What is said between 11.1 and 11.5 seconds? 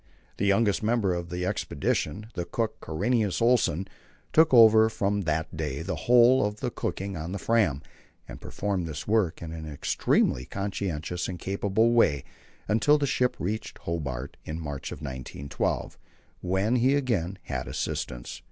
and